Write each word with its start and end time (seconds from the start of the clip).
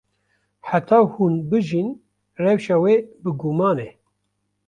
Heta 0.69 0.99
hûn 1.11 1.35
bijîn, 1.49 1.89
rewşa 2.43 2.77
we 2.83 2.95
bi 3.21 3.29
guman 3.39 3.77
e. 3.87 3.89